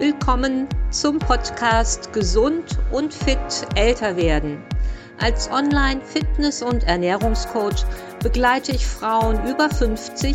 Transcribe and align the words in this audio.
Willkommen 0.00 0.66
zum 0.88 1.18
Podcast 1.18 2.14
Gesund 2.14 2.78
und 2.90 3.12
fit 3.12 3.36
älter 3.74 4.16
werden. 4.16 4.64
Als 5.18 5.50
Online-Fitness- 5.50 6.62
und 6.62 6.84
Ernährungscoach 6.84 7.84
begleite 8.22 8.72
ich 8.72 8.86
Frauen 8.86 9.46
über 9.46 9.68
50 9.68 10.34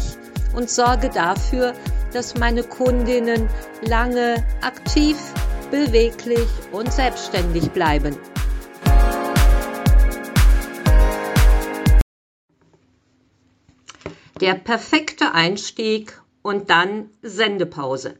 und 0.56 0.70
sorge 0.70 1.10
dafür, 1.10 1.74
dass 2.14 2.38
meine 2.38 2.62
Kundinnen 2.62 3.50
lange 3.82 4.36
aktiv, 4.62 5.18
beweglich 5.72 6.48
und 6.72 6.94
selbstständig 6.94 7.72
bleiben. 7.72 8.16
Der 14.40 14.54
perfekte 14.54 15.34
Einstieg 15.34 16.22
und 16.44 16.70
dann 16.70 17.10
Sendepause 17.24 18.20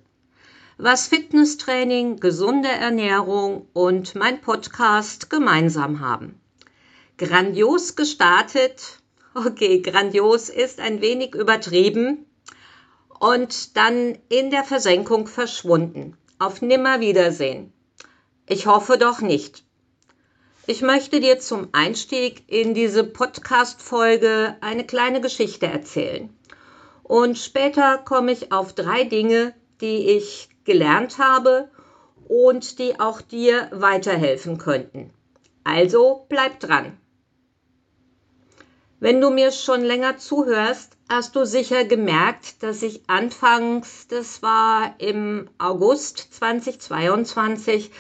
was 0.78 1.08
Fitnesstraining, 1.08 2.20
gesunde 2.20 2.68
Ernährung 2.68 3.68
und 3.72 4.14
mein 4.14 4.42
Podcast 4.42 5.30
gemeinsam 5.30 6.02
haben. 6.02 6.42
Grandios 7.18 7.96
gestartet, 7.96 9.00
okay, 9.34 9.82
grandios 9.82 10.50
ist 10.50 10.82
ein 10.82 11.00
wenig 11.00 11.34
übertrieben 11.34 12.26
und 13.20 13.78
dann 13.78 14.18
in 14.28 14.52
der 14.52 14.66
Versenkung 14.66 15.28
verschwunden. 15.28 16.18
Auf 16.40 16.62
Nimmerwiedersehen. 16.62 17.72
Ich 18.46 18.68
hoffe 18.68 18.98
doch 18.98 19.22
nicht. 19.22 19.64
Ich 20.68 20.82
möchte 20.82 21.22
dir 21.22 21.40
zum 21.40 21.70
Einstieg 21.72 22.44
in 22.48 22.74
diese 22.74 23.06
Podcast-Folge 23.06 24.58
eine 24.60 24.86
kleine 24.86 25.22
Geschichte 25.22 25.68
erzählen. 25.68 26.36
Und 27.04 27.38
später 27.38 27.98
komme 28.00 28.34
ich 28.34 28.52
auf 28.52 28.74
drei 28.74 29.06
Dinge, 29.06 29.54
die 29.80 30.10
ich 30.10 30.50
gelernt 30.66 31.18
habe 31.18 31.70
und 32.28 32.80
die 32.80 33.00
auch 33.00 33.22
dir 33.22 33.70
weiterhelfen 33.72 34.58
könnten. 34.58 35.12
Also 35.64 36.26
bleib 36.28 36.60
dran. 36.60 36.98
Wenn 39.00 39.22
du 39.22 39.30
mir 39.30 39.52
schon 39.52 39.82
länger 39.82 40.18
zuhörst, 40.18 40.98
hast 41.10 41.36
du 41.36 41.46
sicher 41.46 41.86
gemerkt, 41.86 42.64
dass 42.64 42.82
ich 42.82 43.02
anfangs, 43.08 44.08
das 44.08 44.42
war 44.42 44.96
im 45.00 45.50
August 45.58 46.34
2022, 46.34 47.92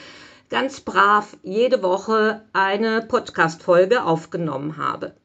ganz 0.49 0.81
brav 0.81 1.37
jede 1.43 1.83
Woche 1.83 2.45
eine 2.53 3.01
Podcast-Folge 3.01 4.03
aufgenommen 4.03 4.77
habe. 4.77 5.15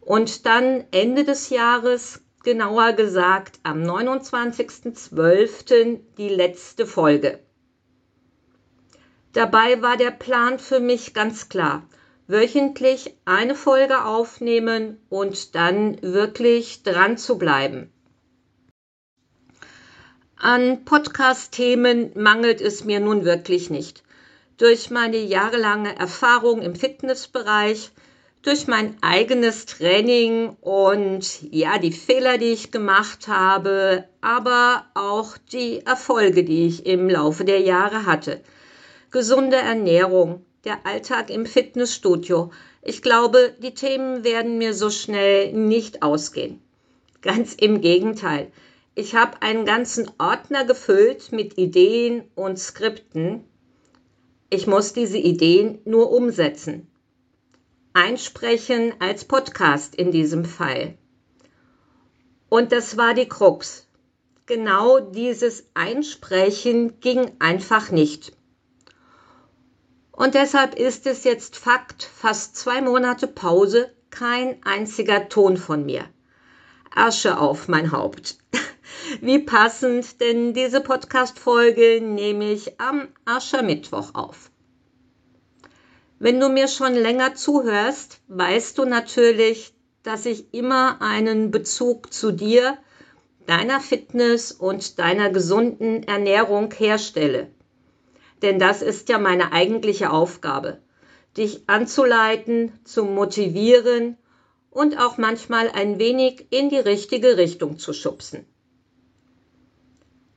Und 0.00 0.46
dann 0.46 0.84
Ende 0.90 1.24
des 1.24 1.50
Jahres 1.50 2.22
genauer 2.42 2.94
gesagt 2.94 3.60
am 3.62 3.82
29.12. 3.82 6.00
die 6.16 6.28
letzte 6.28 6.86
Folge. 6.86 7.40
Dabei 9.32 9.80
war 9.82 9.96
der 9.96 10.10
Plan 10.10 10.58
für 10.58 10.80
mich 10.80 11.14
ganz 11.14 11.48
klar. 11.48 11.86
Wöchentlich 12.26 13.14
eine 13.24 13.54
Folge 13.54 14.04
aufnehmen 14.04 14.98
und 15.08 15.54
dann 15.54 16.00
wirklich 16.02 16.82
dran 16.82 17.16
zu 17.16 17.38
bleiben. 17.38 17.92
An 20.36 20.84
Podcast-Themen 20.84 22.12
mangelt 22.14 22.60
es 22.60 22.84
mir 22.84 22.98
nun 22.98 23.24
wirklich 23.24 23.68
nicht. 23.68 24.02
Durch 24.56 24.90
meine 24.90 25.18
jahrelange 25.18 25.96
Erfahrung 25.98 26.62
im 26.62 26.74
Fitnessbereich 26.74 27.92
durch 28.42 28.66
mein 28.66 28.96
eigenes 29.02 29.66
Training 29.66 30.56
und 30.62 31.42
ja, 31.50 31.78
die 31.78 31.92
Fehler, 31.92 32.38
die 32.38 32.52
ich 32.52 32.70
gemacht 32.70 33.28
habe, 33.28 34.04
aber 34.22 34.86
auch 34.94 35.36
die 35.52 35.84
Erfolge, 35.84 36.42
die 36.42 36.66
ich 36.66 36.86
im 36.86 37.10
Laufe 37.10 37.44
der 37.44 37.60
Jahre 37.60 38.06
hatte. 38.06 38.40
Gesunde 39.10 39.56
Ernährung, 39.56 40.44
der 40.64 40.86
Alltag 40.86 41.28
im 41.28 41.44
Fitnessstudio. 41.44 42.50
Ich 42.82 43.02
glaube, 43.02 43.54
die 43.58 43.74
Themen 43.74 44.24
werden 44.24 44.56
mir 44.56 44.72
so 44.72 44.88
schnell 44.88 45.52
nicht 45.52 46.02
ausgehen. 46.02 46.62
Ganz 47.20 47.52
im 47.52 47.82
Gegenteil. 47.82 48.50
Ich 48.94 49.14
habe 49.14 49.42
einen 49.42 49.66
ganzen 49.66 50.10
Ordner 50.18 50.64
gefüllt 50.64 51.30
mit 51.30 51.58
Ideen 51.58 52.24
und 52.34 52.58
Skripten. 52.58 53.44
Ich 54.48 54.66
muss 54.66 54.94
diese 54.94 55.18
Ideen 55.18 55.80
nur 55.84 56.10
umsetzen 56.10 56.90
einsprechen 57.92 58.94
als 59.00 59.24
Podcast 59.24 59.94
in 59.94 60.10
diesem 60.12 60.44
Fall. 60.44 60.96
Und 62.48 62.72
das 62.72 62.96
war 62.96 63.14
die 63.14 63.28
Krux. 63.28 63.86
Genau 64.46 65.00
dieses 65.00 65.66
Einsprechen 65.74 67.00
ging 67.00 67.30
einfach 67.38 67.90
nicht. 67.90 68.32
Und 70.12 70.34
deshalb 70.34 70.74
ist 70.74 71.06
es 71.06 71.24
jetzt 71.24 71.56
Fakt, 71.56 72.02
fast 72.02 72.56
zwei 72.56 72.82
Monate 72.82 73.26
Pause, 73.26 73.94
kein 74.10 74.62
einziger 74.64 75.28
Ton 75.28 75.56
von 75.56 75.86
mir. 75.86 76.04
Asche 76.94 77.38
auf 77.38 77.68
mein 77.68 77.92
Haupt. 77.92 78.36
Wie 79.20 79.38
passend, 79.38 80.20
denn 80.20 80.52
diese 80.52 80.80
Podcast-Folge 80.80 82.00
nehme 82.02 82.50
ich 82.52 82.80
am 82.80 83.08
Aschermittwoch 83.24 84.14
auf. 84.14 84.50
Wenn 86.22 86.38
du 86.38 86.50
mir 86.50 86.68
schon 86.68 86.94
länger 86.94 87.34
zuhörst, 87.34 88.20
weißt 88.28 88.76
du 88.76 88.84
natürlich, 88.84 89.72
dass 90.02 90.26
ich 90.26 90.52
immer 90.52 91.00
einen 91.00 91.50
Bezug 91.50 92.12
zu 92.12 92.30
dir, 92.30 92.76
deiner 93.46 93.80
Fitness 93.80 94.52
und 94.52 94.98
deiner 94.98 95.30
gesunden 95.30 96.02
Ernährung 96.02 96.74
herstelle. 96.74 97.50
Denn 98.42 98.58
das 98.58 98.82
ist 98.82 99.08
ja 99.08 99.18
meine 99.18 99.52
eigentliche 99.52 100.10
Aufgabe, 100.10 100.82
dich 101.38 101.62
anzuleiten, 101.68 102.78
zu 102.84 103.04
motivieren 103.04 104.18
und 104.70 104.98
auch 104.98 105.16
manchmal 105.16 105.70
ein 105.70 105.98
wenig 105.98 106.48
in 106.50 106.68
die 106.68 106.76
richtige 106.76 107.38
Richtung 107.38 107.78
zu 107.78 107.94
schubsen. 107.94 108.44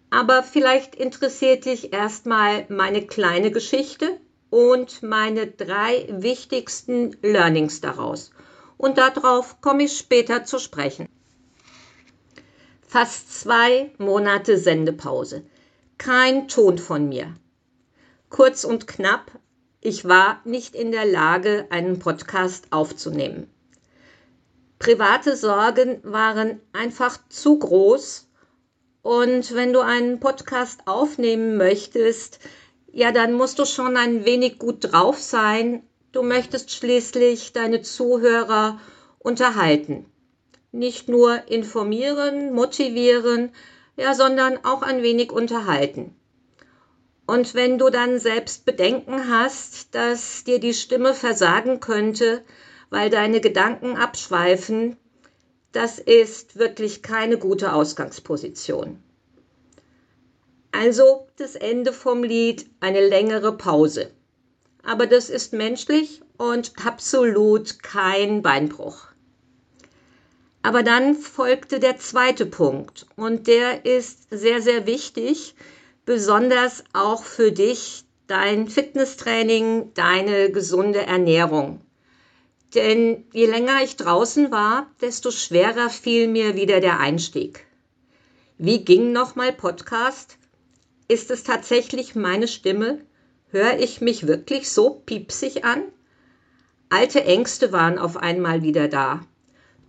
Aber 0.10 0.44
vielleicht 0.44 0.96
interessiert 0.96 1.66
dich 1.66 1.92
erstmal 1.92 2.66
meine 2.70 3.06
kleine 3.06 3.52
Geschichte 3.52 4.18
und 4.54 5.02
meine 5.02 5.48
drei 5.48 6.06
wichtigsten 6.12 7.18
Learnings 7.24 7.82
daraus. 7.82 8.30
Und 8.78 9.00
darauf 9.00 9.62
komme 9.62 9.86
ich 9.86 9.98
später 9.98 10.44
zu 10.44 10.60
sprechen. 10.60 11.10
Fast 12.88 13.42
zwei 13.42 13.92
Monate 13.98 14.60
Sendepause. 14.60 15.44
Kein 15.98 16.48
Ton 16.50 16.78
von 16.78 17.10
mir. 17.10 17.34
Kurz 18.30 18.64
und 18.64 18.86
knapp, 18.86 19.32
ich 19.82 20.08
war 20.08 20.40
nicht 20.46 20.76
in 20.76 20.92
der 20.92 21.06
Lage, 21.06 21.66
einen 21.72 21.98
Podcast 21.98 22.68
aufzunehmen. 22.70 23.50
Private 24.78 25.36
Sorgen 25.36 26.00
waren 26.04 26.62
einfach 26.74 27.18
zu 27.28 27.58
groß. 27.58 28.28
Und 29.02 29.56
wenn 29.56 29.74
du 29.74 29.80
einen 29.80 30.20
Podcast 30.20 30.82
aufnehmen 30.86 31.58
möchtest, 31.58 32.40
ja, 32.94 33.12
dann 33.12 33.34
musst 33.34 33.58
du 33.58 33.66
schon 33.66 33.98
ein 33.98 34.24
wenig 34.24 34.60
gut 34.60 34.92
drauf 34.92 35.20
sein. 35.20 35.82
Du 36.12 36.22
möchtest 36.22 36.72
schließlich 36.72 37.52
deine 37.52 37.82
Zuhörer 37.82 38.80
unterhalten. 39.18 40.06
Nicht 40.72 41.10
nur 41.10 41.48
informieren, 41.48 42.54
motivieren, 42.54 43.52
ja, 43.98 44.14
sondern 44.14 44.64
auch 44.64 44.84
ein 44.84 45.02
wenig 45.02 45.32
unterhalten. 45.32 46.16
Und 47.26 47.56
wenn 47.56 47.80
du 47.80 47.90
dann 47.90 48.20
selbst 48.20 48.64
Bedenken 48.64 49.28
hast, 49.28 49.96
dass 49.96 50.44
dir 50.44 50.60
die 50.60 50.74
Stimme 50.74 51.16
versagen 51.16 51.80
könnte, 51.80 52.44
weil 52.92 53.10
deine 53.10 53.42
Gedanken 53.42 53.98
abschweifen, 53.98 54.98
das 55.72 55.98
ist 55.98 56.60
wirklich 56.60 57.02
keine 57.02 57.40
gute 57.40 57.74
Ausgangsposition. 57.74 59.02
Also 60.74 61.28
das 61.38 61.56
Ende 61.56 61.94
vom 61.94 62.24
Lied, 62.24 62.66
eine 62.80 63.08
längere 63.08 63.56
Pause. 63.56 64.12
Aber 64.82 65.06
das 65.06 65.30
ist 65.30 65.54
menschlich 65.54 66.22
und 66.38 66.74
absolut 66.84 67.84
kein 67.84 68.42
Beinbruch. 68.42 69.08
Aber 70.64 70.82
dann 70.82 71.16
folgte 71.16 71.80
der 71.80 72.00
zweite 72.00 72.48
Punkt 72.48 73.06
und 73.16 73.46
der 73.48 73.86
ist 73.86 74.28
sehr, 74.32 74.64
sehr 74.64 74.88
wichtig, 74.88 75.54
besonders 76.06 76.84
auch 76.92 77.24
für 77.24 77.52
dich, 77.52 78.04
dein 78.26 78.68
Fitnesstraining, 78.68 79.94
deine 79.94 80.52
gesunde 80.52 81.06
Ernährung. 81.06 81.82
Denn 82.74 83.26
je 83.32 83.46
länger 83.46 83.84
ich 83.84 83.96
draußen 83.96 84.52
war, 84.52 84.88
desto 85.02 85.30
schwerer 85.30 85.92
fiel 85.92 86.28
mir 86.28 86.56
wieder 86.56 86.80
der 86.80 87.00
Einstieg. 87.00 87.68
Wie 88.58 88.84
ging 88.84 89.12
nochmal 89.12 89.54
Podcast? 89.54 90.40
Ist 91.08 91.32
es 91.32 91.44
tatsächlich 91.44 92.16
meine 92.16 92.48
Stimme? 92.48 93.00
Höre 93.50 93.80
ich 93.80 94.02
mich 94.02 94.26
wirklich 94.26 94.72
so 94.72 95.02
piepsig 95.06 95.66
an? 95.66 95.84
Alte 96.90 97.24
Ängste 97.24 97.72
waren 97.72 97.98
auf 97.98 98.18
einmal 98.18 98.64
wieder 98.64 98.88
da. 98.88 99.22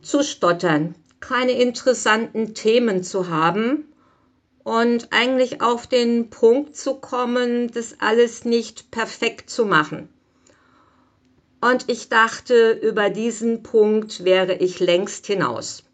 Zu 0.03 0.23
stottern, 0.23 0.95
keine 1.21 1.53
interessanten 1.53 2.55
Themen 2.55 3.03
zu 3.03 3.29
haben 3.29 3.87
und 4.65 5.13
eigentlich 5.13 5.61
auf 5.63 5.87
den 5.87 6.31
Punkt 6.31 6.77
zu 6.77 6.95
kommen, 6.95 7.71
das 7.71 8.01
alles 8.01 8.45
nicht 8.45 8.91
perfekt 8.91 9.51
zu 9.51 9.67
machen. 9.67 10.09
Und 11.61 11.89
ich 11.89 12.09
dachte, 12.09 12.73
über 12.73 13.09
diesen 13.09 13.63
Punkt 13.63 14.25
wäre 14.25 14.55
ich 14.55 14.81
längst 14.81 15.27
hinaus. 15.27 15.85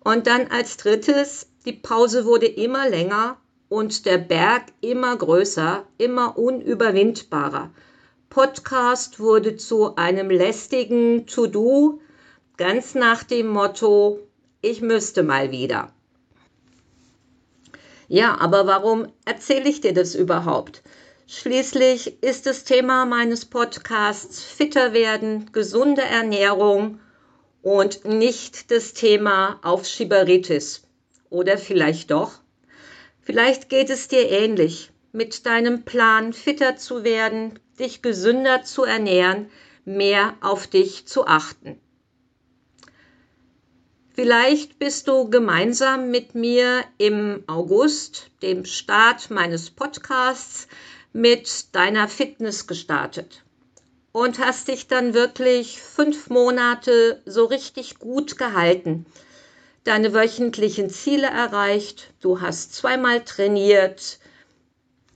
Und 0.00 0.26
dann 0.26 0.46
als 0.48 0.76
drittes, 0.76 1.48
die 1.66 1.74
Pause 1.74 2.24
wurde 2.24 2.46
immer 2.46 2.88
länger 2.88 3.41
und 3.72 4.04
der 4.04 4.18
Berg 4.18 4.64
immer 4.82 5.16
größer, 5.16 5.86
immer 5.96 6.36
unüberwindbarer. 6.36 7.70
Podcast 8.28 9.18
wurde 9.18 9.56
zu 9.56 9.96
einem 9.96 10.28
lästigen 10.28 11.26
To-Do, 11.26 11.98
ganz 12.58 12.94
nach 12.94 13.22
dem 13.22 13.46
Motto, 13.46 14.18
ich 14.60 14.82
müsste 14.82 15.22
mal 15.22 15.52
wieder. 15.52 15.90
Ja, 18.08 18.38
aber 18.38 18.66
warum 18.66 19.06
erzähle 19.24 19.70
ich 19.70 19.80
dir 19.80 19.94
das 19.94 20.14
überhaupt? 20.14 20.82
Schließlich 21.26 22.22
ist 22.22 22.44
das 22.44 22.64
Thema 22.64 23.06
meines 23.06 23.46
Podcasts 23.46 24.42
fitter 24.42 24.92
werden, 24.92 25.50
gesunde 25.50 26.02
Ernährung 26.02 27.00
und 27.62 28.04
nicht 28.04 28.70
das 28.70 28.92
Thema 28.92 29.60
Aufschieberitis. 29.62 30.82
Oder 31.30 31.56
vielleicht 31.56 32.10
doch? 32.10 32.41
Vielleicht 33.22 33.68
geht 33.68 33.90
es 33.90 34.08
dir 34.08 34.28
ähnlich. 34.30 34.90
Mit 35.12 35.46
deinem 35.46 35.84
Plan 35.84 36.32
fitter 36.32 36.76
zu 36.76 37.04
werden, 37.04 37.58
dich 37.78 38.02
gesünder 38.02 38.62
zu 38.62 38.84
ernähren, 38.84 39.50
mehr 39.84 40.34
auf 40.40 40.66
dich 40.66 41.06
zu 41.06 41.26
achten. 41.26 41.80
Vielleicht 44.14 44.78
bist 44.78 45.08
du 45.08 45.30
gemeinsam 45.30 46.10
mit 46.10 46.34
mir 46.34 46.84
im 46.98 47.44
August, 47.46 48.30
dem 48.42 48.64
Start 48.64 49.30
meines 49.30 49.70
Podcasts, 49.70 50.68
mit 51.12 51.74
deiner 51.74 52.08
Fitness 52.08 52.66
gestartet 52.66 53.42
und 54.12 54.38
hast 54.38 54.68
dich 54.68 54.86
dann 54.86 55.14
wirklich 55.14 55.80
fünf 55.80 56.28
Monate 56.28 57.22
so 57.24 57.46
richtig 57.46 57.98
gut 57.98 58.36
gehalten, 58.36 59.06
deine 59.84 60.14
wöchentlichen 60.14 60.90
Ziele 60.90 61.26
erreicht, 61.26 62.12
du 62.20 62.40
hast 62.40 62.74
zweimal 62.74 63.24
trainiert, 63.24 64.18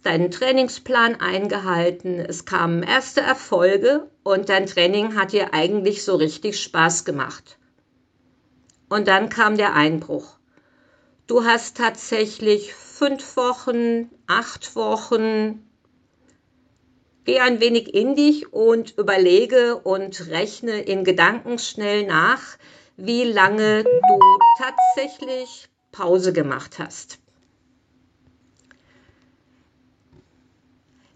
deinen 0.03 0.31
Trainingsplan 0.31 1.21
eingehalten, 1.21 2.21
es 2.21 2.45
kamen 2.45 2.83
erste 2.83 3.21
Erfolge 3.21 4.09
und 4.23 4.49
dein 4.49 4.67
Training 4.67 5.17
hat 5.17 5.33
dir 5.33 5.53
eigentlich 5.53 6.05
so 6.05 6.17
richtig 6.17 6.61
Spaß 6.61 7.05
gemacht. 7.05 7.59
Und 8.89 9.09
dann 9.09 9.29
kam 9.29 9.57
der 9.57 9.75
Einbruch. 9.75 10.37
Du 11.27 11.45
hast 11.45 11.77
tatsächlich 11.77 12.73
fünf 12.73 13.37
Wochen, 13.37 14.11
acht 14.29 14.77
Wochen. 14.77 15.69
Geh 17.25 17.41
ein 17.41 17.59
wenig 17.59 17.93
in 17.95 18.15
dich 18.15 18.53
und 18.53 18.97
überlege 18.97 19.77
und 19.77 20.29
rechne 20.29 20.83
in 20.83 21.03
Gedanken 21.03 21.59
schnell 21.59 22.07
nach, 22.07 22.43
wie 22.97 23.25
lange 23.25 23.83
du 23.83 24.46
tatsächlich 24.59 25.69
Pause 25.93 26.33
gemacht 26.33 26.79
hast. 26.79 27.19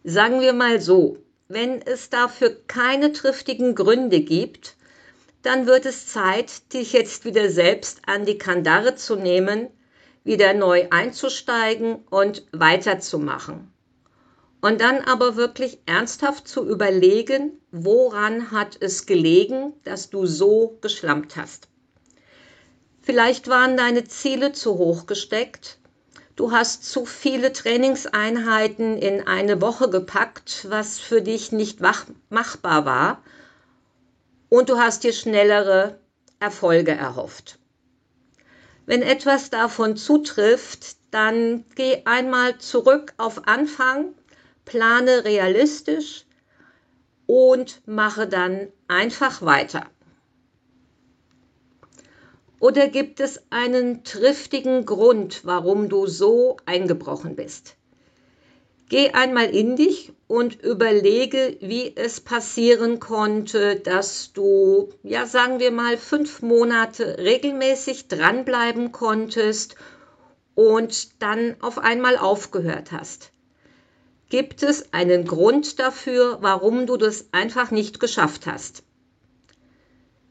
Sagen 0.04 0.40
wir 0.40 0.52
mal 0.52 0.80
so, 0.80 1.18
wenn 1.48 1.82
es 1.82 2.08
dafür 2.10 2.56
keine 2.66 3.12
triftigen 3.12 3.74
Gründe 3.74 4.20
gibt, 4.20 4.76
dann 5.42 5.66
wird 5.66 5.84
es 5.86 6.06
Zeit, 6.06 6.72
dich 6.72 6.92
jetzt 6.92 7.24
wieder 7.24 7.50
selbst 7.50 8.02
an 8.06 8.24
die 8.24 8.38
Kandare 8.38 8.94
zu 8.94 9.16
nehmen, 9.16 9.68
wieder 10.24 10.54
neu 10.54 10.88
einzusteigen 10.90 12.04
und 12.10 12.46
weiterzumachen. 12.52 13.72
Und 14.60 14.80
dann 14.80 15.00
aber 15.00 15.36
wirklich 15.36 15.78
ernsthaft 15.86 16.46
zu 16.46 16.68
überlegen, 16.68 17.58
woran 17.70 18.50
hat 18.50 18.76
es 18.80 19.06
gelegen, 19.06 19.72
dass 19.84 20.10
du 20.10 20.26
so 20.26 20.78
geschlampt 20.82 21.36
hast. 21.36 21.68
Vielleicht 23.02 23.48
waren 23.48 23.76
deine 23.76 24.04
Ziele 24.04 24.52
zu 24.52 24.78
hoch 24.78 25.06
gesteckt. 25.06 25.78
Du 26.36 26.52
hast 26.52 26.84
zu 26.84 27.04
viele 27.04 27.52
Trainingseinheiten 27.52 28.96
in 28.96 29.26
eine 29.26 29.60
Woche 29.60 29.90
gepackt, 29.90 30.66
was 30.70 30.98
für 30.98 31.22
dich 31.22 31.52
nicht 31.52 31.80
machbar 31.80 32.84
war 32.84 33.22
und 34.50 34.68
du 34.68 34.78
hast 34.78 35.04
dir 35.04 35.12
schnellere 35.14 35.98
Erfolge 36.38 36.92
erhofft. 36.92 37.58
Wenn 38.84 39.02
etwas 39.02 39.50
davon 39.50 39.96
zutrifft, 39.96 40.96
dann 41.10 41.64
geh 41.76 42.02
einmal 42.04 42.58
zurück 42.58 43.14
auf 43.16 43.46
Anfang, 43.46 44.14
plane 44.64 45.24
realistisch 45.24 46.26
und 47.26 47.86
mache 47.86 48.26
dann 48.26 48.68
einfach 48.88 49.42
weiter. 49.42 49.86
Oder 52.60 52.88
gibt 52.88 53.20
es 53.20 53.40
einen 53.48 54.04
triftigen 54.04 54.84
Grund, 54.84 55.46
warum 55.46 55.88
du 55.88 56.06
so 56.06 56.58
eingebrochen 56.66 57.34
bist? 57.34 57.76
Geh 58.90 59.10
einmal 59.12 59.46
in 59.46 59.76
dich 59.76 60.12
und 60.26 60.60
überlege, 60.62 61.56
wie 61.60 61.96
es 61.96 62.20
passieren 62.20 63.00
konnte, 63.00 63.76
dass 63.76 64.34
du, 64.34 64.90
ja 65.02 65.24
sagen 65.24 65.58
wir 65.58 65.70
mal, 65.70 65.96
fünf 65.96 66.42
Monate 66.42 67.16
regelmäßig 67.18 68.08
dranbleiben 68.08 68.92
konntest 68.92 69.76
und 70.54 71.22
dann 71.22 71.56
auf 71.62 71.78
einmal 71.78 72.18
aufgehört 72.18 72.92
hast. 72.92 73.30
Gibt 74.28 74.62
es 74.62 74.92
einen 74.92 75.24
Grund 75.24 75.78
dafür, 75.78 76.38
warum 76.42 76.86
du 76.86 76.98
das 76.98 77.28
einfach 77.32 77.70
nicht 77.70 78.00
geschafft 78.00 78.46
hast? 78.46 78.82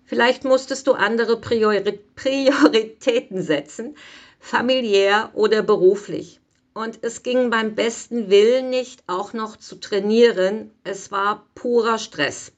Vielleicht 0.10 0.44
musstest 0.44 0.88
du 0.88 0.94
andere 0.94 1.40
Prioritäten 1.40 3.44
setzen, 3.44 3.96
familiär 4.40 5.30
oder 5.36 5.62
beruflich. 5.62 6.42
Und 6.74 6.98
es 7.04 7.22
ging 7.22 7.52
beim 7.52 7.76
besten 7.76 8.32
Willen 8.32 8.72
nicht, 8.72 9.04
auch 9.06 9.34
noch 9.34 9.56
zu 9.56 9.76
trainieren. 9.76 10.72
Es 10.84 11.12
war 11.12 11.46
purer 11.54 12.00
Stress. 12.00 12.52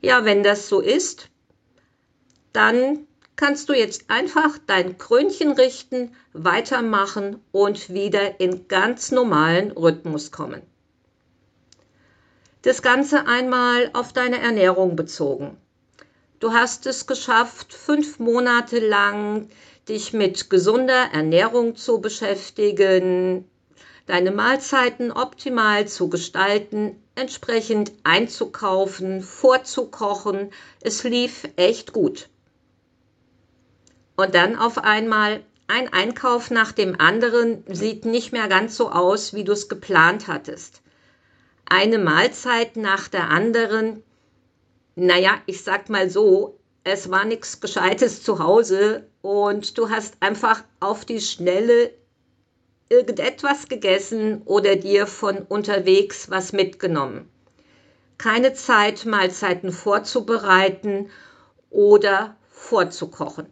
Ja, 0.00 0.24
wenn 0.24 0.44
das 0.44 0.68
so 0.68 0.78
ist, 0.78 1.28
dann 2.52 3.08
kannst 3.34 3.68
du 3.68 3.72
jetzt 3.72 4.08
einfach 4.08 4.58
dein 4.64 4.98
Krönchen 4.98 5.50
richten, 5.50 6.14
weitermachen 6.34 7.40
und 7.50 7.92
wieder 7.92 8.38
in 8.38 8.68
ganz 8.68 9.10
normalen 9.10 9.72
Rhythmus 9.72 10.30
kommen. 10.30 10.62
Das 12.62 12.80
Ganze 12.80 13.26
einmal 13.26 13.90
auf 13.92 14.12
deine 14.12 14.38
Ernährung 14.38 14.94
bezogen. 14.94 15.58
Du 16.42 16.52
hast 16.52 16.86
es 16.86 17.06
geschafft, 17.06 17.72
fünf 17.72 18.18
Monate 18.18 18.80
lang 18.80 19.48
dich 19.88 20.12
mit 20.12 20.50
gesunder 20.50 21.12
Ernährung 21.12 21.76
zu 21.76 22.00
beschäftigen, 22.00 23.48
deine 24.06 24.32
Mahlzeiten 24.32 25.12
optimal 25.12 25.86
zu 25.86 26.08
gestalten, 26.08 27.00
entsprechend 27.14 27.92
einzukaufen, 28.02 29.22
vorzukochen. 29.22 30.50
Es 30.80 31.04
lief 31.04 31.48
echt 31.54 31.92
gut. 31.92 32.28
Und 34.16 34.34
dann 34.34 34.56
auf 34.56 34.78
einmal 34.78 35.44
ein 35.68 35.92
Einkauf 35.92 36.50
nach 36.50 36.72
dem 36.72 37.00
anderen 37.00 37.62
sieht 37.68 38.04
nicht 38.04 38.32
mehr 38.32 38.48
ganz 38.48 38.76
so 38.76 38.90
aus, 38.90 39.32
wie 39.32 39.44
du 39.44 39.52
es 39.52 39.68
geplant 39.68 40.26
hattest. 40.26 40.82
Eine 41.66 41.98
Mahlzeit 41.98 42.74
nach 42.74 43.06
der 43.06 43.30
anderen. 43.30 44.02
Naja, 44.94 45.40
ich 45.46 45.62
sag 45.62 45.88
mal 45.88 46.10
so, 46.10 46.58
es 46.84 47.10
war 47.10 47.24
nichts 47.24 47.60
Gescheites 47.60 48.22
zu 48.22 48.38
Hause 48.38 49.08
und 49.22 49.78
du 49.78 49.88
hast 49.88 50.16
einfach 50.20 50.64
auf 50.80 51.04
die 51.04 51.20
Schnelle 51.20 51.92
irgendetwas 52.88 53.68
gegessen 53.68 54.42
oder 54.44 54.76
dir 54.76 55.06
von 55.06 55.38
unterwegs 55.38 56.28
was 56.30 56.52
mitgenommen. 56.52 57.30
Keine 58.18 58.52
Zeit, 58.52 59.06
Mahlzeiten 59.06 59.72
vorzubereiten 59.72 61.10
oder 61.70 62.36
vorzukochen. 62.50 63.46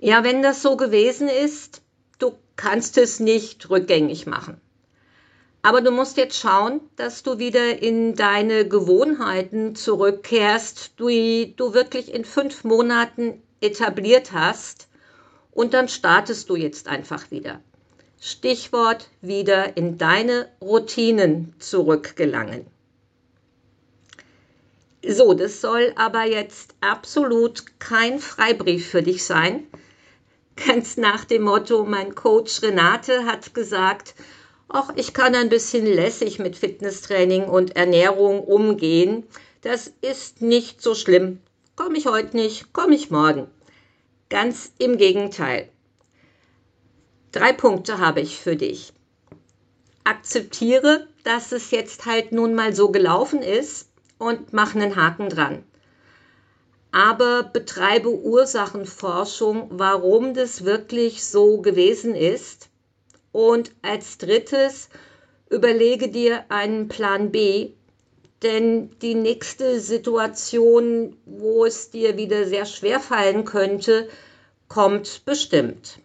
Ja, 0.00 0.24
wenn 0.24 0.42
das 0.42 0.62
so 0.62 0.76
gewesen 0.76 1.28
ist, 1.28 1.82
du 2.18 2.32
kannst 2.56 2.96
es 2.96 3.20
nicht 3.20 3.68
rückgängig 3.68 4.26
machen. 4.26 4.60
Aber 5.62 5.80
du 5.80 5.92
musst 5.92 6.16
jetzt 6.16 6.38
schauen, 6.38 6.80
dass 6.96 7.22
du 7.22 7.38
wieder 7.38 7.80
in 7.80 8.16
deine 8.16 8.66
Gewohnheiten 8.66 9.76
zurückkehrst, 9.76 10.98
die 10.98 11.54
du 11.56 11.72
wirklich 11.72 12.12
in 12.12 12.24
fünf 12.24 12.64
Monaten 12.64 13.42
etabliert 13.60 14.32
hast. 14.32 14.88
Und 15.52 15.72
dann 15.72 15.88
startest 15.88 16.50
du 16.50 16.56
jetzt 16.56 16.88
einfach 16.88 17.30
wieder. 17.30 17.60
Stichwort 18.20 19.08
wieder 19.20 19.76
in 19.76 19.98
deine 19.98 20.48
Routinen 20.60 21.54
zurückgelangen. 21.58 22.66
So, 25.06 25.34
das 25.34 25.60
soll 25.60 25.92
aber 25.96 26.24
jetzt 26.24 26.74
absolut 26.80 27.78
kein 27.80 28.18
Freibrief 28.18 28.88
für 28.88 29.02
dich 29.02 29.24
sein, 29.24 29.66
Ganz 30.56 30.96
nach 30.98 31.24
dem 31.24 31.42
Motto, 31.42 31.84
mein 31.84 32.14
Coach 32.14 32.62
Renate 32.62 33.24
hat 33.24 33.54
gesagt, 33.54 34.14
ach, 34.72 34.90
ich 34.96 35.12
kann 35.12 35.34
ein 35.34 35.48
bisschen 35.48 35.86
lässig 35.86 36.38
mit 36.38 36.56
Fitnesstraining 36.56 37.44
und 37.44 37.76
Ernährung 37.76 38.42
umgehen. 38.42 39.24
Das 39.60 39.92
ist 40.00 40.42
nicht 40.42 40.82
so 40.82 40.94
schlimm. 40.94 41.40
Komme 41.76 41.98
ich 41.98 42.06
heute 42.06 42.36
nicht, 42.36 42.72
komme 42.72 42.94
ich 42.94 43.10
morgen. 43.10 43.46
Ganz 44.28 44.72
im 44.78 44.96
Gegenteil. 44.96 45.68
Drei 47.32 47.52
Punkte 47.52 47.98
habe 47.98 48.20
ich 48.20 48.38
für 48.38 48.56
dich. 48.56 48.92
Akzeptiere, 50.04 51.06
dass 51.22 51.52
es 51.52 51.70
jetzt 51.70 52.06
halt 52.06 52.32
nun 52.32 52.54
mal 52.54 52.74
so 52.74 52.90
gelaufen 52.90 53.40
ist 53.40 53.88
und 54.18 54.52
mach 54.52 54.74
einen 54.74 54.96
Haken 54.96 55.28
dran. 55.28 55.64
Aber 56.90 57.44
betreibe 57.44 58.10
Ursachenforschung, 58.10 59.68
warum 59.70 60.34
das 60.34 60.64
wirklich 60.64 61.24
so 61.24 61.60
gewesen 61.62 62.14
ist. 62.14 62.68
Und 63.32 63.72
als 63.82 64.18
drittes, 64.18 64.88
überlege 65.50 66.08
dir 66.08 66.44
einen 66.50 66.88
Plan 66.88 67.32
B, 67.32 67.72
denn 68.42 68.90
die 69.00 69.14
nächste 69.14 69.80
Situation, 69.80 71.16
wo 71.26 71.64
es 71.64 71.90
dir 71.90 72.16
wieder 72.16 72.46
sehr 72.46 72.66
schwer 72.66 73.00
fallen 73.00 73.44
könnte, 73.44 74.08
kommt 74.68 75.24
bestimmt. 75.24 75.98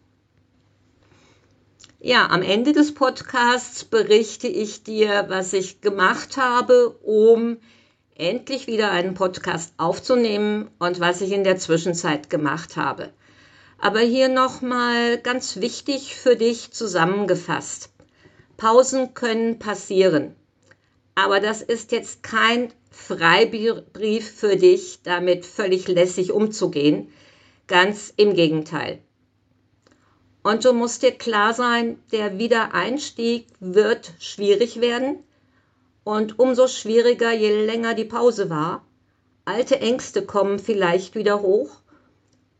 Ja, 2.00 2.30
am 2.30 2.44
Ende 2.44 2.74
des 2.74 2.94
Podcasts 2.94 3.84
berichte 3.84 4.48
ich 4.48 4.84
dir, 4.84 5.26
was 5.30 5.54
ich 5.54 5.82
gemacht 5.82 6.38
habe, 6.38 6.90
um 7.02 7.58
endlich 8.14 8.68
wieder 8.68 8.92
einen 8.92 9.16
Podcast 9.16 9.74
aufzunehmen 9.78 10.70
und 10.80 11.00
was 11.00 11.22
ich 11.22 11.32
in 11.32 11.44
der 11.44 11.58
Zwischenzeit 11.58 12.30
gemacht 12.30 12.78
habe. 12.78 13.10
Aber 13.80 14.00
hier 14.00 14.28
nochmal 14.28 15.20
ganz 15.20 15.58
wichtig 15.58 16.16
für 16.16 16.36
dich 16.36 16.72
zusammengefasst. 16.72 17.90
Pausen 18.58 19.14
können 19.14 19.60
passieren. 19.60 20.36
Aber 21.14 21.40
das 21.40 21.62
ist 21.62 21.92
jetzt 21.92 22.24
kein 22.24 22.74
Freibrief 22.90 24.32
für 24.32 24.56
dich, 24.56 25.00
damit 25.04 25.46
völlig 25.46 25.88
lässig 25.88 26.32
umzugehen. 26.32 27.14
Ganz 27.68 28.12
im 28.18 28.34
Gegenteil. 28.34 29.00
Und 30.42 30.66
du 30.66 30.74
musst 30.74 31.04
dir 31.04 31.12
klar 31.12 31.54
sein, 31.54 32.00
der 32.12 32.40
Wiedereinstieg 32.40 33.48
wird 33.60 34.14
schwierig 34.20 34.82
werden, 34.82 35.24
und 36.04 36.40
umso 36.40 36.70
schwieriger, 36.70 37.34
je 37.34 37.66
länger 37.66 37.94
die 37.94 38.06
Pause 38.06 38.50
war. 38.50 38.86
Alte 39.44 39.82
Ängste 39.82 40.26
kommen 40.26 40.58
vielleicht 40.58 41.16
wieder 41.16 41.42
hoch 41.42 41.82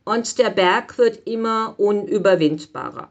und 0.08 0.38
der 0.38 0.48
Berg 0.48 0.96
wird 0.96 1.26
immer 1.26 1.74
unüberwindbarer. 1.78 3.10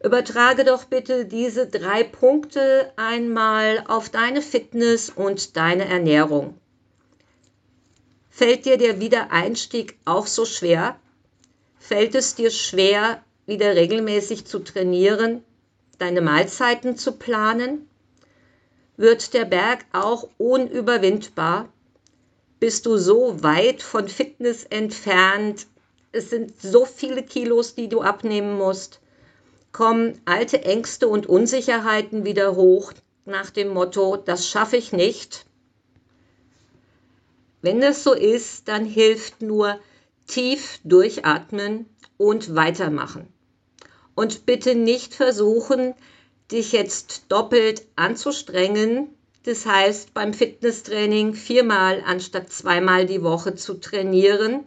Übertrage 0.00 0.64
doch 0.64 0.84
bitte 0.84 1.24
diese 1.24 1.66
drei 1.66 2.04
Punkte 2.04 2.92
einmal 2.94 3.84
auf 3.88 4.10
deine 4.10 4.42
Fitness 4.42 5.10
und 5.10 5.56
deine 5.56 5.86
Ernährung. 5.86 6.56
Fällt 8.30 8.64
dir 8.64 8.78
der 8.78 9.00
Wiedereinstieg 9.00 9.98
auch 10.04 10.28
so 10.28 10.44
schwer? 10.44 11.00
Fällt 11.80 12.14
es 12.14 12.36
dir 12.36 12.52
schwer, 12.52 13.20
wieder 13.44 13.74
regelmäßig 13.74 14.46
zu 14.46 14.60
trainieren, 14.60 15.42
deine 15.98 16.20
Mahlzeiten 16.20 16.96
zu 16.96 17.12
planen? 17.12 17.88
wird 18.98 19.32
der 19.32 19.44
Berg 19.44 19.84
auch 19.92 20.28
unüberwindbar. 20.38 21.68
Bist 22.60 22.86
du 22.86 22.96
so 22.96 23.42
weit 23.42 23.82
von 23.82 24.08
Fitness 24.08 24.64
entfernt? 24.64 25.66
Es 26.10 26.30
sind 26.30 26.60
so 26.60 26.84
viele 26.84 27.22
Kilos, 27.22 27.74
die 27.74 27.88
du 27.88 28.00
abnehmen 28.00 28.56
musst. 28.56 29.00
Kommen 29.72 30.20
alte 30.24 30.64
Ängste 30.64 31.06
und 31.08 31.26
Unsicherheiten 31.26 32.24
wieder 32.24 32.56
hoch 32.56 32.92
nach 33.28 33.50
dem 33.50 33.68
Motto, 33.68 34.16
das 34.16 34.48
schaffe 34.48 34.76
ich 34.76 34.92
nicht. 34.92 35.44
Wenn 37.60 37.80
das 37.80 38.02
so 38.02 38.14
ist, 38.14 38.68
dann 38.68 38.84
hilft 38.84 39.42
nur 39.42 39.78
tief 40.26 40.80
durchatmen 40.84 41.86
und 42.16 42.54
weitermachen. 42.54 43.28
Und 44.14 44.46
bitte 44.46 44.74
nicht 44.74 45.14
versuchen, 45.14 45.94
dich 46.50 46.72
jetzt 46.72 47.24
doppelt 47.28 47.84
anzustrengen. 47.96 49.14
Das 49.48 49.64
heißt, 49.64 50.12
beim 50.12 50.34
Fitnesstraining 50.34 51.32
viermal 51.32 52.02
anstatt 52.04 52.52
zweimal 52.52 53.06
die 53.06 53.22
Woche 53.22 53.54
zu 53.54 53.80
trainieren. 53.80 54.66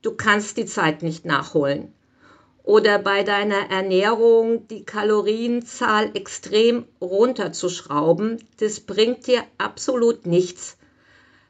Du 0.00 0.12
kannst 0.12 0.56
die 0.56 0.64
Zeit 0.64 1.02
nicht 1.02 1.26
nachholen. 1.26 1.92
Oder 2.62 2.98
bei 2.98 3.22
deiner 3.22 3.70
Ernährung 3.70 4.66
die 4.68 4.86
Kalorienzahl 4.86 6.12
extrem 6.16 6.86
runterzuschrauben. 7.02 8.42
Das 8.60 8.80
bringt 8.80 9.26
dir 9.26 9.42
absolut 9.58 10.24
nichts. 10.24 10.78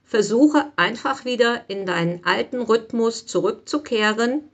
Versuche 0.03 0.73
einfach 0.75 1.25
wieder 1.25 1.63
in 1.69 1.87
deinen 1.87 2.25
alten 2.25 2.61
Rhythmus 2.61 3.25
zurückzukehren 3.25 4.51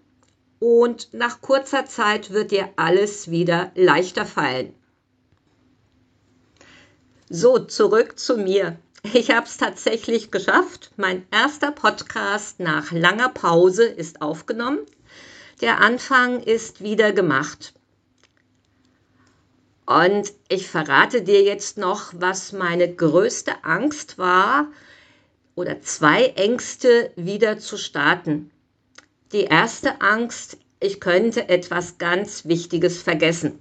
und 0.59 1.15
nach 1.15 1.41
kurzer 1.41 1.87
Zeit 1.87 2.35
wird 2.35 2.51
dir 2.51 2.69
alles 2.77 3.31
wieder 3.31 3.73
leichter 3.75 4.27
fallen. 4.27 4.75
So, 7.33 7.61
zurück 7.61 8.19
zu 8.19 8.39
mir. 8.39 8.77
Ich 9.13 9.31
habe 9.31 9.47
es 9.47 9.57
tatsächlich 9.57 10.33
geschafft. 10.33 10.91
Mein 10.97 11.25
erster 11.31 11.71
Podcast 11.71 12.59
nach 12.59 12.91
langer 12.91 13.29
Pause 13.29 13.85
ist 13.85 14.21
aufgenommen. 14.21 14.81
Der 15.61 15.79
Anfang 15.79 16.43
ist 16.43 16.83
wieder 16.83 17.13
gemacht. 17.13 17.73
Und 19.87 20.33
ich 20.49 20.67
verrate 20.67 21.23
dir 21.23 21.45
jetzt 21.45 21.79
noch, 21.79 22.13
was 22.17 22.51
meine 22.51 22.93
größte 22.93 23.63
Angst 23.63 24.19
war 24.19 24.67
oder 25.55 25.81
zwei 25.83 26.31
Ängste 26.31 27.13
wieder 27.15 27.61
zu 27.61 27.77
starten. 27.77 28.51
Die 29.31 29.45
erste 29.45 30.01
Angst, 30.01 30.57
ich 30.81 30.99
könnte 30.99 31.49
etwas 31.49 31.99
ganz 31.99 32.47
Wichtiges 32.47 33.01
vergessen. 33.01 33.61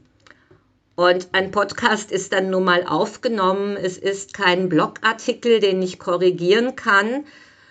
Und 1.00 1.30
ein 1.32 1.52
Podcast 1.52 2.12
ist 2.12 2.34
dann 2.34 2.50
nun 2.50 2.66
mal 2.66 2.86
aufgenommen. 2.86 3.78
Es 3.78 3.98
ist 3.98 4.34
kein 4.34 4.68
Blogartikel, 4.68 5.62
den 5.62 5.82
ich 5.82 5.98
korrigieren 5.98 6.76
kann, 6.76 7.24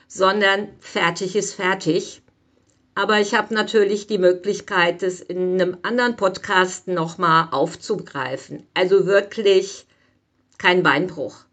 sondern 0.06 0.70
fertig 0.80 1.36
ist 1.36 1.52
fertig. 1.52 2.22
Aber 2.94 3.20
ich 3.20 3.34
habe 3.34 3.52
natürlich 3.52 4.06
die 4.06 4.16
Möglichkeit, 4.16 5.02
es 5.02 5.20
in 5.20 5.60
einem 5.60 5.76
anderen 5.82 6.16
Podcast 6.16 6.88
nochmal 6.88 7.48
aufzugreifen. 7.50 8.66
Also 8.72 9.04
wirklich 9.04 9.84
kein 10.56 10.82
Beinbruch. 10.82 11.44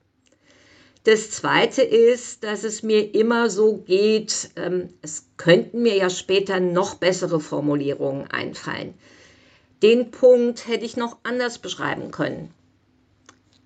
Das 1.04 1.30
Zweite 1.30 1.82
ist, 1.82 2.46
dass 2.46 2.64
es 2.64 2.84
mir 2.84 3.14
immer 3.14 3.50
so 3.50 3.80
geht, 3.80 4.50
ähm, 4.56 4.94
es 5.02 5.28
könnten 5.36 5.82
mir 5.82 5.98
ja 5.98 6.10
später 6.10 6.62
noch 6.62 6.96
bessere 6.96 7.42
Formulierungen 7.42 8.32
einfallen. 8.32 8.94
Den 9.82 10.12
Punkt 10.12 10.68
hätte 10.68 10.86
ich 10.86 10.98
noch 10.98 11.18
anders 11.24 11.60
beschreiben 11.60 12.12
können. 12.12 12.54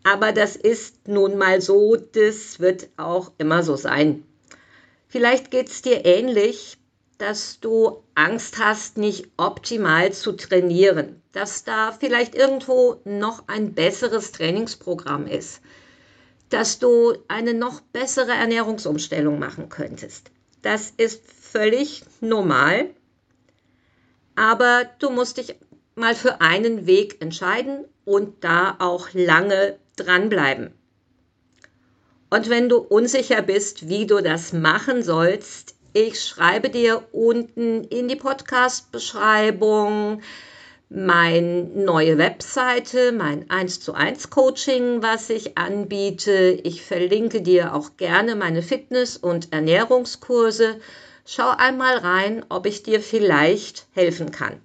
Aber 0.03 0.31
das 0.31 0.55
ist 0.55 1.07
nun 1.07 1.37
mal 1.37 1.61
so, 1.61 1.95
das 1.95 2.59
wird 2.59 2.89
auch 2.97 3.31
immer 3.37 3.63
so 3.63 3.75
sein. 3.75 4.23
Vielleicht 5.07 5.51
geht 5.51 5.69
es 5.69 5.81
dir 5.81 6.05
ähnlich, 6.05 6.77
dass 7.17 7.59
du 7.59 8.03
Angst 8.15 8.59
hast, 8.59 8.97
nicht 8.97 9.27
optimal 9.37 10.13
zu 10.13 10.31
trainieren, 10.31 11.21
dass 11.33 11.63
da 11.63 11.91
vielleicht 11.91 12.33
irgendwo 12.33 13.01
noch 13.03 13.47
ein 13.47 13.73
besseres 13.73 14.31
Trainingsprogramm 14.31 15.27
ist, 15.27 15.61
dass 16.49 16.79
du 16.79 17.13
eine 17.27 17.53
noch 17.53 17.81
bessere 17.81 18.31
Ernährungsumstellung 18.31 19.37
machen 19.37 19.69
könntest. 19.69 20.31
Das 20.61 20.93
ist 20.95 21.21
völlig 21.29 22.03
normal, 22.21 22.89
aber 24.35 24.85
du 24.99 25.09
musst 25.09 25.37
dich 25.37 25.55
mal 25.99 26.15
für 26.15 26.41
einen 26.41 26.87
Weg 26.87 27.21
entscheiden 27.21 27.85
und 28.05 28.43
da 28.43 28.75
auch 28.79 29.09
lange 29.13 29.77
dranbleiben. 29.95 30.73
Und 32.31 32.49
wenn 32.49 32.69
du 32.69 32.77
unsicher 32.77 33.41
bist, 33.41 33.89
wie 33.89 34.07
du 34.07 34.21
das 34.21 34.53
machen 34.53 35.03
sollst, 35.03 35.75
ich 35.93 36.21
schreibe 36.21 36.69
dir 36.69 37.03
unten 37.11 37.83
in 37.83 38.07
die 38.07 38.15
Podcast-Beschreibung 38.15 40.21
meine 40.89 41.63
neue 41.63 42.17
Webseite, 42.17 43.11
mein 43.11 43.49
1 43.49 43.79
zu 43.79 43.93
1 43.93 44.29
Coaching, 44.29 45.03
was 45.03 45.29
ich 45.29 45.57
anbiete. 45.57 46.59
Ich 46.63 46.83
verlinke 46.83 47.41
dir 47.41 47.75
auch 47.75 47.97
gerne 47.97 48.35
meine 48.35 48.61
Fitness- 48.61 49.17
und 49.17 49.53
Ernährungskurse. 49.53 50.79
Schau 51.25 51.49
einmal 51.49 51.97
rein, 51.97 52.45
ob 52.49 52.65
ich 52.65 52.83
dir 52.83 53.01
vielleicht 53.01 53.87
helfen 53.93 54.31
kann. 54.31 54.61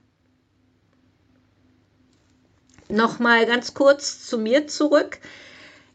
Nochmal 2.89 3.47
ganz 3.47 3.75
kurz 3.75 4.27
zu 4.27 4.39
mir 4.39 4.67
zurück. 4.67 5.19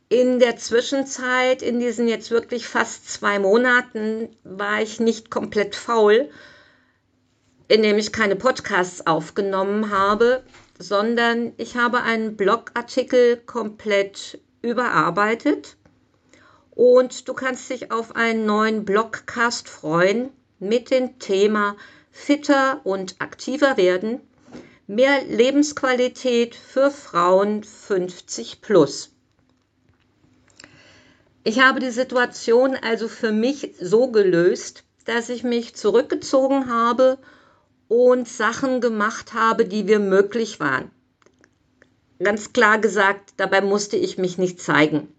In 0.09 0.39
der 0.39 0.57
Zwischenzeit, 0.57 1.61
in 1.61 1.79
diesen 1.79 2.07
jetzt 2.07 2.31
wirklich 2.31 2.67
fast 2.67 3.09
zwei 3.09 3.39
Monaten, 3.39 4.29
war 4.43 4.81
ich 4.81 4.99
nicht 4.99 5.29
komplett 5.29 5.75
faul. 5.75 6.29
in 7.69 7.83
dem 7.83 7.97
ich 7.97 8.11
keine 8.11 8.35
Podcasts 8.35 9.05
aufgenommen 9.07 9.91
habe, 9.91 10.43
sondern 10.79 11.53
ich 11.57 11.77
habe 11.77 12.01
einen 12.01 12.35
Blogartikel 12.35 13.37
komplett 13.37 14.39
überarbeitet 14.61 15.77
und 16.71 17.27
du 17.27 17.33
kannst 17.33 17.69
dich 17.69 17.91
auf 17.91 18.15
einen 18.15 18.45
neuen 18.45 18.85
Blogcast 18.85 19.69
freuen 19.69 20.31
mit 20.57 20.89
dem 20.89 21.19
Thema 21.19 21.77
fitter 22.11 22.81
und 22.83 23.15
aktiver 23.19 23.77
werden, 23.77 24.19
mehr 24.89 25.23
Lebensqualität 25.23 26.55
für 26.55 26.89
Frauen 26.89 27.63
50 27.63 28.59
plus. 28.59 29.11
Ich 31.43 31.59
habe 31.59 31.79
die 31.79 31.91
Situation 31.91 32.75
also 32.75 33.07
für 33.07 33.31
mich 33.31 33.75
so 33.79 34.09
gelöst, 34.09 34.83
dass 35.05 35.29
ich 35.29 35.43
mich 35.43 35.75
zurückgezogen 35.75 36.71
habe 36.71 37.19
und 37.87 38.27
Sachen 38.27 38.81
gemacht 38.81 39.35
habe, 39.35 39.65
die 39.65 39.83
mir 39.83 39.99
möglich 39.99 40.59
waren. 40.59 40.89
Ganz 42.17 42.51
klar 42.51 42.79
gesagt, 42.79 43.35
dabei 43.37 43.61
musste 43.61 43.95
ich 43.95 44.17
mich 44.17 44.39
nicht 44.39 44.59
zeigen. 44.59 45.13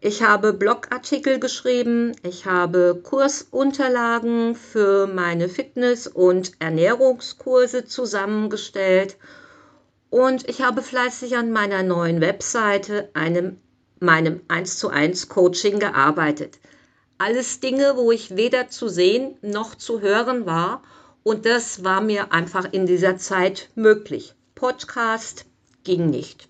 Ich 0.00 0.22
habe 0.22 0.52
Blogartikel 0.52 1.40
geschrieben, 1.40 2.14
ich 2.22 2.46
habe 2.46 3.00
Kursunterlagen 3.02 4.54
für 4.54 5.08
meine 5.08 5.48
Fitness- 5.48 6.06
und 6.06 6.52
Ernährungskurse 6.60 7.84
zusammengestellt 7.84 9.16
und 10.08 10.48
ich 10.48 10.62
habe 10.62 10.82
fleißig 10.82 11.36
an 11.36 11.50
meiner 11.50 11.82
neuen 11.82 12.20
Webseite, 12.20 13.10
einem 13.14 13.58
meinem 13.98 14.40
1 14.46 14.78
zu 14.78 14.88
1 14.88 15.28
Coaching 15.28 15.80
gearbeitet. 15.80 16.60
Alles 17.18 17.58
Dinge, 17.58 17.96
wo 17.96 18.12
ich 18.12 18.36
weder 18.36 18.68
zu 18.68 18.86
sehen 18.86 19.36
noch 19.42 19.74
zu 19.74 20.00
hören 20.00 20.46
war 20.46 20.84
und 21.24 21.44
das 21.44 21.82
war 21.82 22.00
mir 22.02 22.32
einfach 22.32 22.72
in 22.72 22.86
dieser 22.86 23.16
Zeit 23.16 23.68
möglich. 23.74 24.36
Podcast 24.54 25.44
ging 25.82 26.08
nicht. 26.08 26.48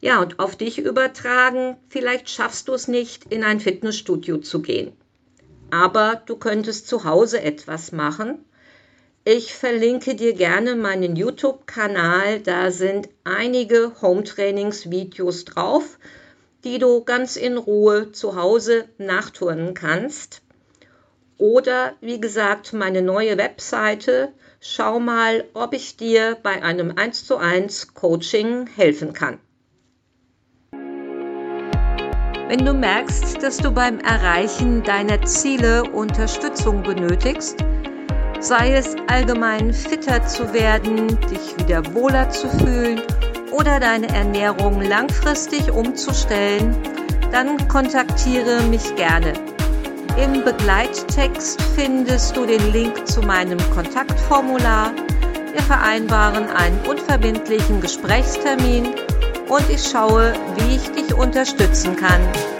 Ja, 0.00 0.20
und 0.20 0.38
auf 0.38 0.54
dich 0.54 0.78
übertragen, 0.78 1.76
vielleicht 1.88 2.30
schaffst 2.30 2.68
du 2.68 2.74
es 2.74 2.86
nicht, 2.86 3.32
in 3.32 3.42
ein 3.42 3.58
Fitnessstudio 3.58 4.38
zu 4.38 4.62
gehen. 4.62 4.92
Aber 5.70 6.22
du 6.26 6.36
könntest 6.36 6.86
zu 6.86 7.04
Hause 7.04 7.42
etwas 7.42 7.90
machen. 7.90 8.44
Ich 9.24 9.52
verlinke 9.54 10.14
dir 10.14 10.32
gerne 10.32 10.76
meinen 10.76 11.16
YouTube-Kanal. 11.16 12.40
Da 12.40 12.70
sind 12.70 13.08
einige 13.24 13.92
Home-Trainings-Videos 14.00 15.44
drauf, 15.44 15.98
die 16.64 16.78
du 16.78 17.04
ganz 17.04 17.36
in 17.36 17.58
Ruhe 17.58 18.12
zu 18.12 18.36
Hause 18.36 18.88
nachturnen 18.98 19.74
kannst. 19.74 20.42
Oder 21.36 21.94
wie 22.00 22.20
gesagt, 22.20 22.72
meine 22.72 23.02
neue 23.02 23.36
Webseite. 23.36 24.32
Schau 24.60 24.98
mal, 25.00 25.44
ob 25.54 25.74
ich 25.74 25.96
dir 25.96 26.36
bei 26.42 26.62
einem 26.62 26.94
1 26.96 27.26
zu 27.26 27.36
1 27.36 27.94
Coaching 27.94 28.66
helfen 28.68 29.12
kann. 29.12 29.38
Wenn 32.48 32.64
du 32.64 32.72
merkst, 32.72 33.42
dass 33.42 33.58
du 33.58 33.70
beim 33.70 34.00
Erreichen 34.00 34.82
deiner 34.82 35.20
Ziele 35.20 35.82
Unterstützung 35.82 36.82
benötigst, 36.82 37.62
sei 38.40 38.72
es 38.72 38.96
allgemein 39.08 39.74
fitter 39.74 40.26
zu 40.26 40.54
werden, 40.54 41.08
dich 41.28 41.58
wieder 41.58 41.82
wohler 41.92 42.30
zu 42.30 42.48
fühlen 42.48 43.02
oder 43.52 43.78
deine 43.78 44.08
Ernährung 44.08 44.80
langfristig 44.80 45.70
umzustellen, 45.70 46.74
dann 47.32 47.68
kontaktiere 47.68 48.62
mich 48.62 48.96
gerne. 48.96 49.34
Im 50.16 50.42
Begleittext 50.42 51.60
findest 51.76 52.34
du 52.34 52.46
den 52.46 52.72
Link 52.72 53.06
zu 53.06 53.20
meinem 53.20 53.58
Kontaktformular. 53.74 54.92
Wir 55.52 55.62
vereinbaren 55.64 56.48
einen 56.48 56.80
unverbindlichen 56.86 57.82
Gesprächstermin 57.82 58.88
und 59.48 59.68
ich 59.70 59.82
schaue, 59.88 60.32
wie 60.56 60.76
ich 60.76 60.90
dich 60.92 61.14
unterstützen 61.14 61.96
kann. 61.96 62.57